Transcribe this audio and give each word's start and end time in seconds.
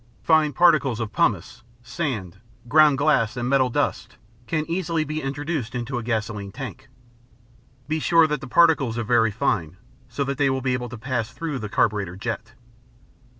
Fine 0.23 0.53
particles 0.53 0.99
of 0.99 1.13
pumice, 1.13 1.61
sand, 1.83 2.37
ground 2.67 2.97
glass, 2.97 3.37
and 3.37 3.47
metal 3.47 3.69
dust 3.69 4.17
can 4.47 4.65
easily 4.67 5.03
be 5.03 5.21
introduced 5.21 5.75
into 5.75 5.99
a 5.99 6.01
gasoline 6.01 6.51
tank. 6.51 6.89
Be 7.87 7.99
sure 7.99 8.25
that 8.25 8.41
the 8.41 8.47
particles 8.47 8.97
are 8.97 9.03
very 9.03 9.29
fine, 9.29 9.77
so 10.09 10.23
that 10.23 10.39
they 10.39 10.49
will 10.49 10.59
be 10.61 10.73
able 10.73 10.89
to 10.89 10.97
pass 10.97 11.29
through 11.29 11.59
the 11.59 11.69
carburetor 11.69 12.15
jet. 12.15 12.53